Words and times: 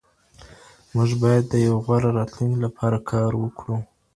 موږ 0.95 1.09
باید 1.23 1.43
د 1.49 1.53
یوه 1.65 1.79
غوره 1.85 2.09
راتلونکي 2.19 2.59
لپاره 2.65 2.97
کار 3.11 3.31
وکړو. 3.37 3.77